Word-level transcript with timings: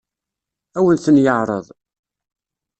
Ad 0.77 0.79
awen-ten-yeɛṛeḍ? 0.81 1.65